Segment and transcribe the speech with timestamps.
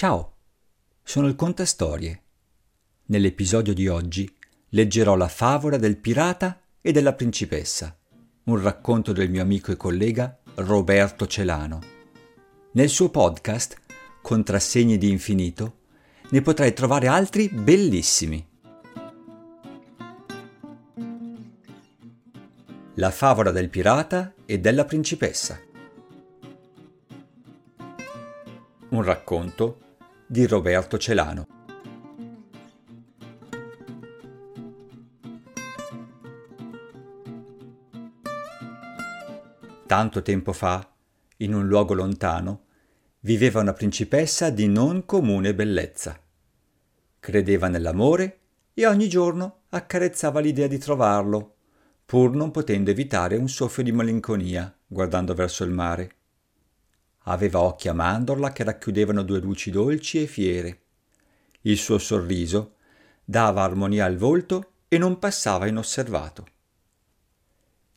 [0.00, 0.36] Ciao,
[1.02, 2.22] sono il Conte Storie.
[3.08, 4.34] Nell'episodio di oggi
[4.70, 7.94] leggerò la favola del pirata e della principessa,
[8.44, 11.80] un racconto del mio amico e collega Roberto Celano.
[12.72, 13.76] Nel suo podcast,
[14.22, 15.80] Contrassegni di infinito,
[16.30, 18.48] ne potrai trovare altri bellissimi.
[22.94, 25.60] La favola del pirata e della principessa.
[28.88, 29.88] Un racconto
[30.30, 31.44] di Roberto Celano.
[39.88, 40.88] Tanto tempo fa,
[41.38, 42.66] in un luogo lontano,
[43.22, 46.16] viveva una principessa di non comune bellezza.
[47.18, 48.38] Credeva nell'amore
[48.72, 51.56] e ogni giorno accarezzava l'idea di trovarlo,
[52.06, 56.18] pur non potendo evitare un soffio di malinconia guardando verso il mare.
[57.24, 60.80] Aveva occhi a mandorla che racchiudevano due luci dolci e fiere.
[61.62, 62.76] Il suo sorriso
[63.24, 66.46] dava armonia al volto e non passava inosservato.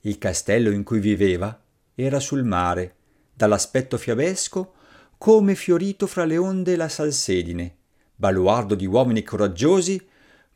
[0.01, 1.59] Il castello in cui viveva
[1.95, 2.95] era sul mare,
[3.33, 4.73] dall'aspetto fiabesco
[5.17, 7.77] come fiorito fra le onde e la salsedine,
[8.15, 10.05] baluardo di uomini coraggiosi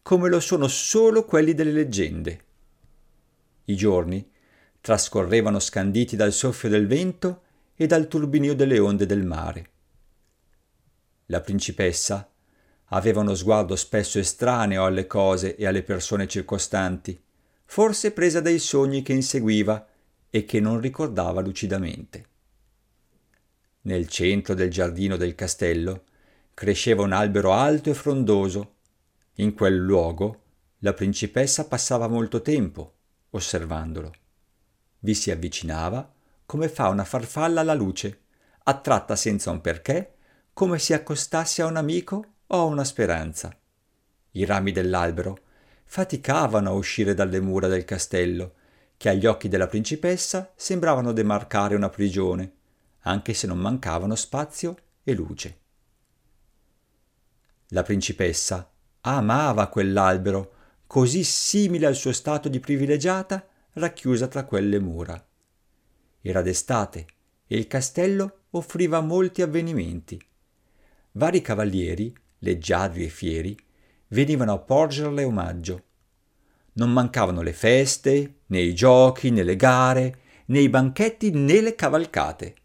[0.02, 2.44] come lo sono solo quelli delle leggende.
[3.66, 4.30] I giorni
[4.82, 7.44] trascorrevano scanditi dal soffio del vento
[7.78, 9.70] e dal turbinio delle onde del mare.
[11.28, 12.30] La principessa
[12.86, 17.22] aveva uno sguardo spesso estraneo alle cose e alle persone circostanti,
[17.66, 19.88] forse presa dai sogni che inseguiva
[20.30, 22.26] e che non ricordava lucidamente.
[23.82, 26.04] Nel centro del giardino del castello
[26.54, 28.76] cresceva un albero alto e frondoso.
[29.36, 30.42] In quel luogo
[30.80, 32.96] la principessa passava molto tempo
[33.30, 34.12] osservandolo.
[35.00, 36.12] Vi si avvicinava
[36.48, 38.22] come fa una farfalla alla luce,
[38.64, 40.16] attratta senza un perché,
[40.54, 43.56] come si accostasse a un amico o a una speranza.
[44.32, 45.40] I rami dell'albero
[45.84, 48.54] faticavano a uscire dalle mura del castello,
[48.96, 52.54] che agli occhi della principessa sembravano demarcare una prigione,
[53.02, 55.60] anche se non mancavano spazio e luce.
[57.72, 60.54] La principessa amava quell'albero,
[60.88, 65.22] così simile al suo stato di privilegiata, racchiusa tra quelle mura.
[66.28, 67.06] Era d'estate
[67.48, 70.22] e il castello offriva molti avvenimenti.
[71.14, 73.58] Vari cavalieri, leggiadri e fieri,
[74.10, 75.84] venivano a porgerle omaggio.
[76.74, 81.76] Non mancavano le feste, né i giochi, né le gare, né i banchetti, né le
[81.76, 82.56] cavalcate.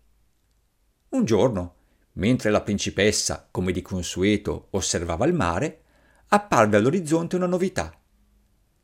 [1.10, 1.74] Un giorno,
[2.14, 5.82] mentre la principessa, come di consueto, osservava il mare,
[6.26, 7.96] apparve all'orizzonte una novità.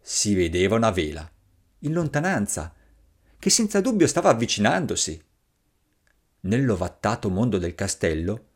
[0.00, 1.28] Si vedeva una vela,
[1.81, 2.75] in lontananza,
[3.38, 5.22] che senza dubbio stava avvicinandosi.
[6.41, 8.47] Nell'ovattato mondo del castello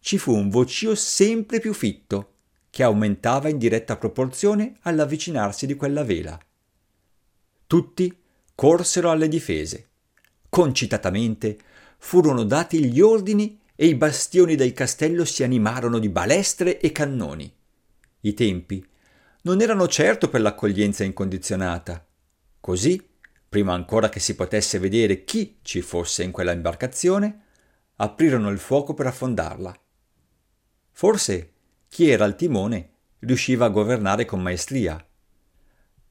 [0.00, 2.32] ci fu un vocio sempre più fitto,
[2.70, 6.38] che aumentava in diretta proporzione all'avvicinarsi di quella vela.
[7.66, 8.16] Tutti
[8.54, 9.88] corsero alle difese.
[10.48, 11.58] Concitatamente
[11.98, 17.52] furono dati gli ordini e i bastioni del castello si animarono di balestre e cannoni.
[18.20, 18.84] I tempi
[19.42, 22.04] non erano certo per l'accoglienza incondizionata.
[22.60, 23.00] Così
[23.54, 27.42] prima ancora che si potesse vedere chi ci fosse in quella imbarcazione,
[27.98, 29.72] aprirono il fuoco per affondarla.
[30.90, 31.52] Forse
[31.86, 35.00] chi era al timone riusciva a governare con maestria.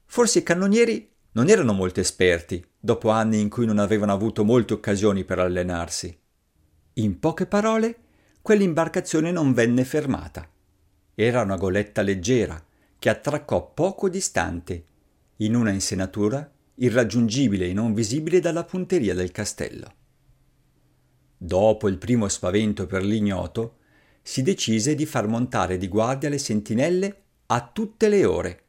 [0.06, 4.72] Forse i cannonieri non erano molto esperti, dopo anni in cui non avevano avuto molte
[4.72, 6.18] occasioni per allenarsi.
[6.94, 7.96] In poche parole,
[8.40, 10.48] quell'imbarcazione non venne fermata.
[11.14, 12.64] Era una goletta leggera
[12.98, 14.84] che attraccò poco distante,
[15.36, 19.94] in una insenatura irraggiungibile e non visibile dalla punteria del castello.
[21.36, 23.78] Dopo il primo spavento per l'ignoto,
[24.22, 28.62] si decise di far montare di guardia le sentinelle a tutte le ore.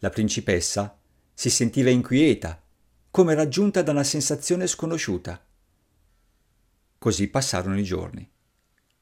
[0.00, 1.00] La principessa
[1.32, 2.62] si sentiva inquieta,
[3.10, 5.42] come raggiunta da una sensazione sconosciuta.
[6.98, 8.28] Così passarono i giorni.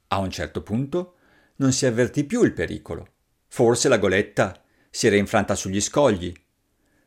[0.08, 1.14] A un certo punto
[1.56, 3.08] non si avvertì più il pericolo.
[3.48, 6.32] Forse la goletta si era infranta sugli scogli.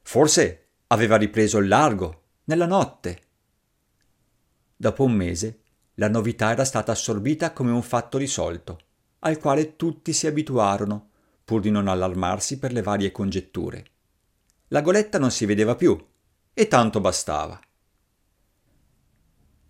[0.01, 3.21] Forse aveva ripreso il largo, nella notte.
[4.75, 5.61] Dopo un mese,
[5.95, 8.79] la novità era stata assorbita come un fatto risolto,
[9.19, 11.09] al quale tutti si abituarono,
[11.45, 13.85] pur di non allarmarsi per le varie congetture.
[14.69, 15.95] La goletta non si vedeva più,
[16.53, 17.59] e tanto bastava.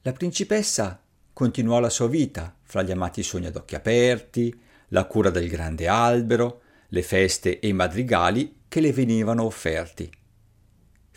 [0.04, 4.57] La principessa continuò la sua vita fra gli amati sogni ad occhi aperti,
[4.89, 10.19] la cura del grande albero, le feste e i madrigali che le venivano offerti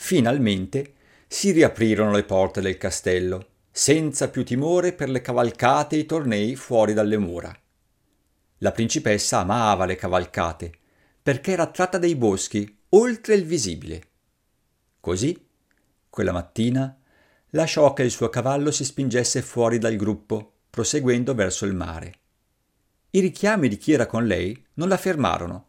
[0.03, 0.95] Finalmente
[1.29, 6.57] si riaprirono le porte del castello, senza più timore per le cavalcate e i tornei
[6.57, 7.57] fuori dalle mura.
[8.59, 10.73] La principessa amava le cavalcate,
[11.23, 14.03] perché era attratta dai boschi, oltre il visibile.
[14.99, 15.41] Così,
[16.11, 16.99] quella mattina,
[17.51, 22.15] lasciò che il suo cavallo si spingesse fuori dal gruppo, proseguendo verso il mare.
[23.11, 25.69] I richiami di chi era con lei non la fermarono.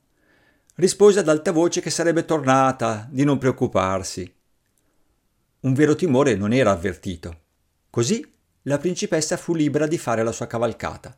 [0.75, 4.33] Rispose ad alta voce che sarebbe tornata, di non preoccuparsi.
[5.61, 7.41] Un vero timore non era avvertito.
[7.89, 8.27] Così
[8.63, 11.15] la principessa fu libera di fare la sua cavalcata.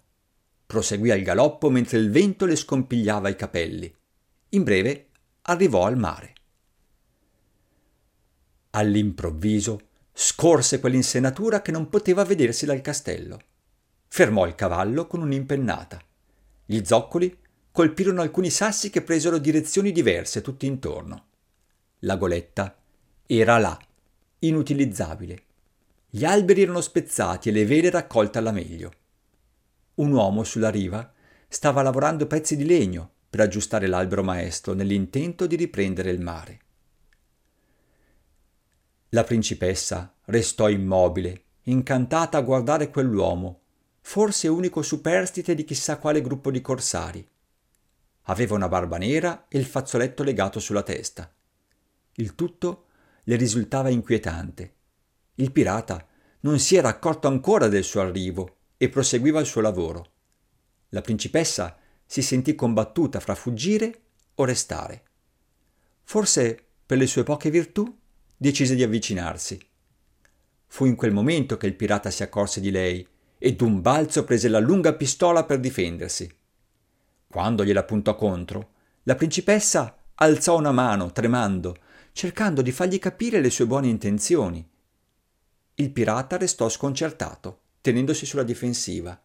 [0.66, 3.94] Proseguì al galoppo mentre il vento le scompigliava i capelli.
[4.50, 5.10] In breve
[5.44, 6.34] arrivò al mare.
[8.72, 9.80] All'improvviso
[10.12, 13.40] scorse quell'insenatura che non poteva vedersi dal castello.
[14.08, 16.02] Fermò il cavallo con un'impennata.
[16.66, 17.38] Gli zoccoli
[17.76, 21.26] colpirono alcuni sassi che presero direzioni diverse tutti intorno.
[22.00, 22.74] La goletta
[23.26, 23.78] era là,
[24.40, 25.44] inutilizzabile.
[26.10, 28.94] Gli alberi erano spezzati e le vele raccolte alla meglio.
[29.96, 31.12] Un uomo sulla riva
[31.50, 36.60] stava lavorando pezzi di legno per aggiustare l'albero maestro nell'intento di riprendere il mare.
[39.10, 43.60] La principessa restò immobile, incantata a guardare quell'uomo,
[44.00, 47.28] forse unico superstite di chissà quale gruppo di corsari.
[48.26, 51.32] Aveva una barba nera e il fazzoletto legato sulla testa.
[52.16, 52.86] Il tutto
[53.24, 54.74] le risultava inquietante.
[55.36, 56.08] Il pirata
[56.42, 60.12] non si era accorto ancora del suo arrivo e proseguiva il suo lavoro.
[60.90, 64.02] La principessa si sentì combattuta fra fuggire
[64.36, 65.04] o restare.
[66.04, 67.98] Forse per le sue poche virtù
[68.38, 69.60] decise di avvicinarsi.
[70.68, 73.08] Fu in quel momento che il pirata si accorse di lei
[73.38, 76.32] e d'un balzo prese la lunga pistola per difendersi.
[77.36, 78.70] Quando gliela puntò contro,
[79.04, 81.76] la principessa alzò una mano, tremando,
[82.14, 84.66] cercando di fargli capire le sue buone intenzioni
[85.78, 89.22] il pirata restò sconcertato, tenendosi sulla difensiva.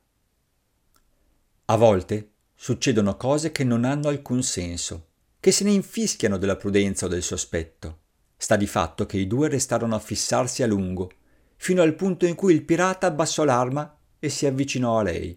[1.66, 7.06] A volte succedono cose che non hanno alcun senso, che se ne infischiano della prudenza
[7.06, 7.98] o del sospetto.
[8.36, 11.12] Sta di fatto che i due restarono a fissarsi a lungo,
[11.54, 15.36] fino al punto in cui il pirata abbassò l'arma e si avvicinò a lei.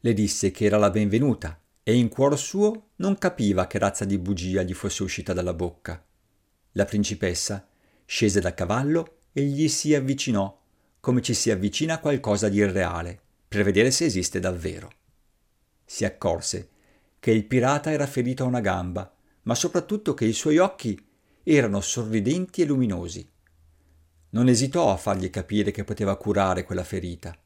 [0.00, 4.18] Le disse che era la benvenuta e in cuor suo non capiva che razza di
[4.18, 6.04] bugia gli fosse uscita dalla bocca.
[6.72, 7.66] La principessa
[8.04, 10.60] scese da cavallo e gli si avvicinò,
[11.00, 14.90] come ci si avvicina a qualcosa di irreale, per vedere se esiste davvero.
[15.84, 16.68] Si accorse
[17.20, 21.00] che il pirata era ferito a una gamba, ma soprattutto che i suoi occhi
[21.42, 23.30] erano sorridenti e luminosi.
[24.30, 27.36] Non esitò a fargli capire che poteva curare quella ferita.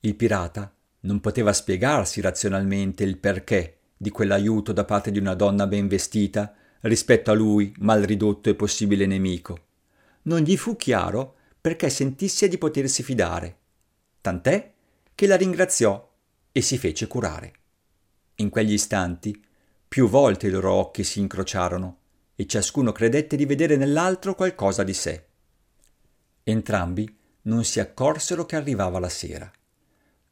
[0.00, 0.72] Il pirata
[1.02, 6.52] non poteva spiegarsi razionalmente il perché di quell'aiuto da parte di una donna ben vestita
[6.80, 9.70] rispetto a lui, mal ridotto e possibile nemico
[10.22, 13.56] non gli fu chiaro perché sentisse di potersi fidare,
[14.20, 14.72] tant'è
[15.14, 16.10] che la ringraziò
[16.50, 17.52] e si fece curare.
[18.36, 19.40] In quegli istanti
[19.88, 21.98] più volte i loro occhi si incrociarono
[22.34, 25.26] e ciascuno credette di vedere nell'altro qualcosa di sé.
[26.44, 29.50] Entrambi non si accorsero che arrivava la sera.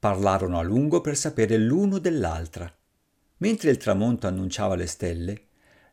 [0.00, 2.68] Parlarono a lungo per sapere l'uno dell'altra.
[3.36, 5.44] Mentre il tramonto annunciava le stelle,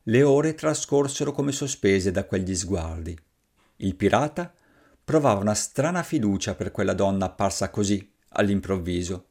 [0.03, 3.25] le ore trascorsero come sospese da quegli sguardi
[3.77, 4.51] il pirata
[5.03, 9.25] provava una strana fiducia per quella donna apparsa così, all'improvviso.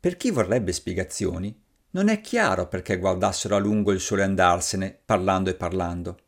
[0.00, 5.50] Per chi vorrebbe spiegazioni, non è chiaro perché guardassero a lungo il sole andarsene, parlando
[5.50, 6.18] e parlando.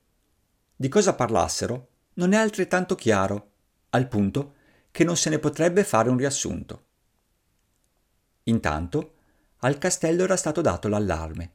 [0.77, 3.51] Di cosa parlassero non è altrettanto chiaro,
[3.91, 4.55] al punto
[4.91, 6.86] che non se ne potrebbe fare un riassunto.
[8.49, 9.15] Intanto
[9.59, 11.53] al castello era stato dato l'allarme.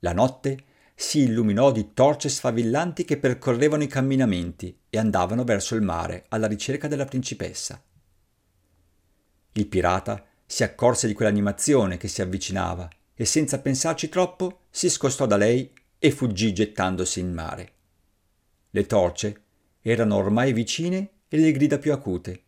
[0.00, 5.82] La notte si illuminò di torce sfavillanti che percorrevano i camminamenti e andavano verso il
[5.82, 7.82] mare alla ricerca della principessa.
[9.52, 15.26] Il pirata si accorse di quell'animazione che si avvicinava e senza pensarci troppo si scostò
[15.26, 17.72] da lei e fuggì gettandosi in mare.
[18.70, 19.42] Le torce
[19.80, 22.42] erano ormai vicine e le grida più acute.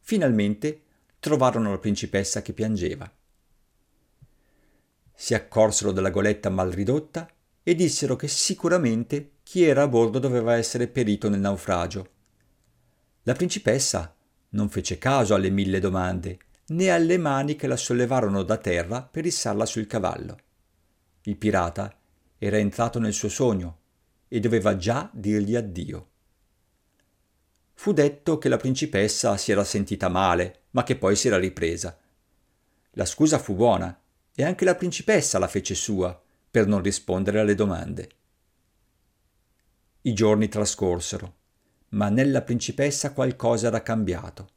[0.00, 0.82] Finalmente
[1.22, 3.08] trovarono la principessa che piangeva.
[5.14, 7.30] Si accorsero della goletta mal ridotta
[7.62, 12.10] e dissero che sicuramente chi era a bordo doveva essere perito nel naufragio.
[13.22, 14.12] La principessa
[14.48, 16.38] non fece caso alle mille domande,
[16.70, 20.36] né alle mani che la sollevarono da terra per issarla sul cavallo.
[21.22, 21.96] Il pirata
[22.36, 23.78] era entrato nel suo sogno
[24.26, 26.08] e doveva già dirgli addio.
[27.74, 31.98] Fu detto che la principessa si era sentita male, ma che poi si era ripresa.
[32.92, 33.98] La scusa fu buona
[34.34, 38.10] e anche la principessa la fece sua, per non rispondere alle domande.
[40.02, 41.34] I giorni trascorsero,
[41.90, 44.48] ma nella principessa qualcosa era cambiato.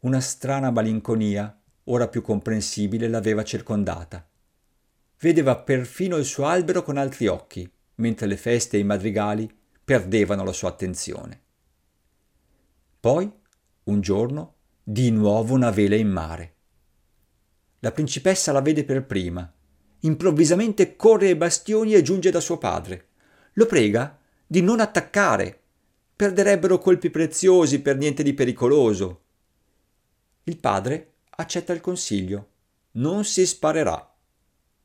[0.00, 4.26] Una strana malinconia ora più comprensibile, l'aveva circondata.
[5.18, 9.50] Vedeva perfino il suo albero con altri occhi, mentre le feste e i madrigali
[9.84, 11.42] perdevano la sua attenzione.
[13.06, 13.30] Poi,
[13.84, 16.54] un giorno, di nuovo una vela in mare.
[17.78, 19.48] La principessa la vede per prima.
[20.00, 23.10] Improvvisamente corre ai bastioni e giunge da suo padre.
[23.52, 25.60] Lo prega di non attaccare.
[26.16, 29.22] Perderebbero colpi preziosi per niente di pericoloso.
[30.42, 32.48] Il padre accetta il consiglio.
[32.94, 34.16] Non si sparerà.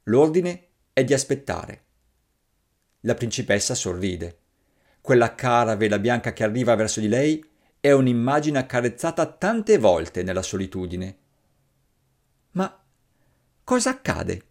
[0.04, 1.86] L'ordine è di aspettare.
[3.00, 4.38] La principessa sorride.
[5.02, 7.50] Quella cara vela bianca che arriva verso di lei
[7.82, 11.18] è un'immagine accarezzata tante volte nella solitudine.
[12.52, 12.84] Ma
[13.64, 14.44] cosa accade?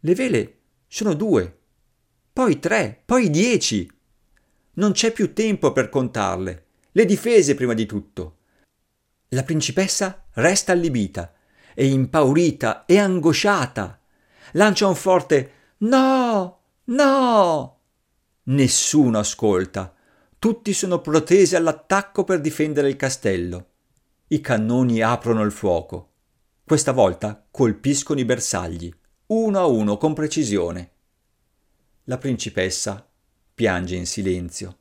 [0.00, 0.58] Le vele
[0.88, 1.58] sono due,
[2.32, 3.90] poi tre, poi dieci.
[4.74, 6.64] Non c'è più tempo per contarle.
[6.92, 8.38] Le difese prima di tutto.
[9.28, 11.34] La principessa resta allibita,
[11.74, 14.00] e impaurita e angosciata.
[14.52, 16.60] Lancia un forte No!
[16.84, 17.80] No!
[18.44, 19.95] Nessuno ascolta.
[20.38, 23.70] Tutti sono protesi all'attacco per difendere il castello.
[24.28, 26.12] I cannoni aprono il fuoco.
[26.62, 28.92] Questa volta colpiscono i bersagli,
[29.28, 30.90] uno a uno con precisione.
[32.04, 33.08] La principessa
[33.54, 34.78] piange in silenzio.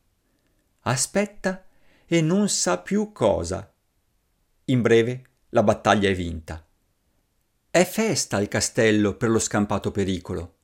[0.81, 1.65] Aspetta
[2.05, 3.73] e non sa più cosa.
[4.65, 6.63] In breve la battaglia è vinta.
[7.71, 10.57] È festa al castello per lo scampato pericolo.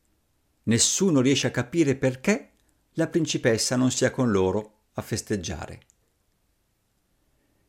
[0.63, 2.50] Nessuno riesce a capire perché
[2.95, 5.81] la principessa non sia con loro a festeggiare.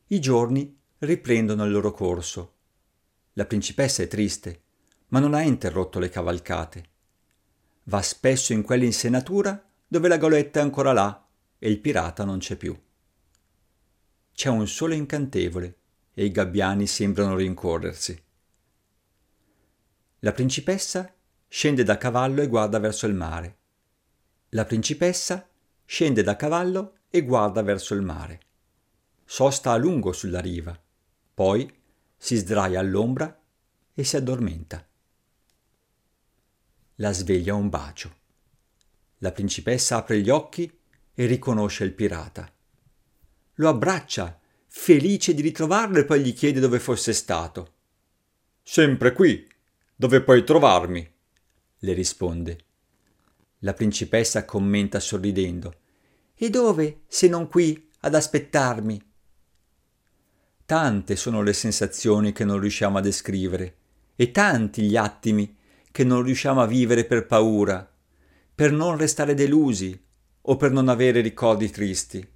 [0.09, 2.55] I giorni riprendono il loro corso.
[3.35, 4.63] La principessa è triste,
[5.09, 6.91] ma non ha interrotto le cavalcate.
[7.85, 11.27] Va spesso in quell'insenatura dove la goletta è ancora là
[11.59, 12.79] e il pirata non c'è più.
[14.35, 15.77] C'è un sole incantevole
[16.15, 18.23] e i gabbiani sembrano rincorrersi.
[20.21, 21.13] La principessa
[21.49, 23.59] scende da cavallo e guarda verso il mare.
[24.51, 25.49] La principessa
[25.85, 28.41] scende da cavallo e guarda verso il mare.
[29.27, 30.75] Sosta a lungo sulla riva,
[31.35, 31.71] poi
[32.17, 33.39] si sdraia all'ombra
[33.93, 34.89] e si addormenta.
[36.95, 38.17] La sveglia un bacio.
[39.19, 40.75] La principessa apre gli occhi
[41.13, 42.51] e riconosce il pirata.
[43.57, 47.75] Lo abbraccia, felice di ritrovarlo e poi gli chiede dove fosse stato.
[48.63, 49.47] Sempre qui,
[49.95, 51.07] dove puoi trovarmi,
[51.77, 52.65] le risponde.
[53.59, 55.81] La principessa commenta sorridendo.
[56.43, 59.01] E dove, se non qui, ad aspettarmi?
[60.67, 63.77] Tante sono le sensazioni che non riusciamo a descrivere,
[64.17, 65.57] e tanti gli attimi
[65.93, 67.89] che non riusciamo a vivere per paura,
[68.53, 69.97] per non restare delusi
[70.41, 72.29] o per non avere ricordi tristi.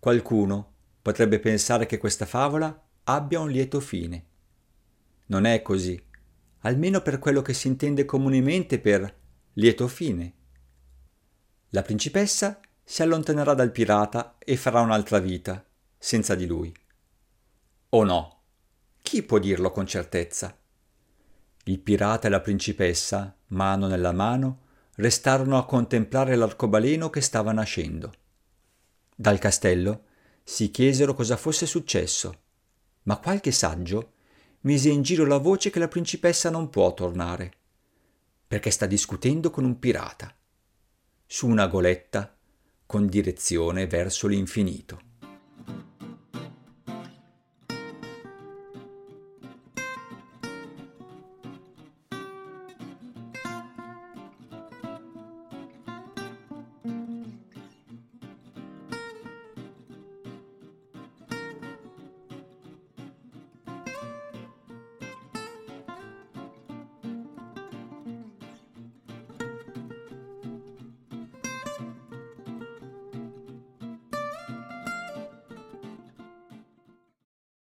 [0.00, 4.24] Qualcuno potrebbe pensare che questa favola abbia un lieto fine.
[5.26, 6.04] Non è così,
[6.62, 9.16] almeno per quello che si intende comunemente per
[9.52, 10.32] lieto fine.
[11.68, 15.64] La principessa si allontanerà dal pirata e farà un'altra vita,
[15.98, 16.72] senza di lui.
[17.90, 18.42] O no?
[19.00, 20.56] Chi può dirlo con certezza?
[21.64, 24.60] Il pirata e la principessa, mano nella mano,
[24.96, 28.12] restarono a contemplare l'arcobaleno che stava nascendo.
[29.16, 30.04] Dal castello
[30.42, 32.40] si chiesero cosa fosse successo,
[33.04, 34.12] ma qualche saggio
[34.60, 37.52] mise in giro la voce che la principessa non può tornare,
[38.46, 40.34] perché sta discutendo con un pirata,
[41.26, 42.36] su una goletta
[42.86, 45.03] con direzione verso l'infinito.